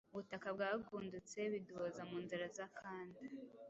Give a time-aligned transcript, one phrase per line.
[0.13, 3.19] ubutaka bwagundutse, biduhoza mu nzara z’akanda,